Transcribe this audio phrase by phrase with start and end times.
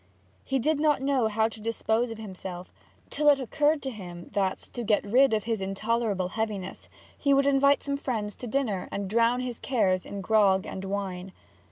[0.43, 2.73] He did not know how to dispose of himself,
[3.11, 7.45] till it occurred to him that, to get rid of his intolerable heaviness, he would
[7.45, 11.33] invite some friends to dinner and drown his cares in grog and wine.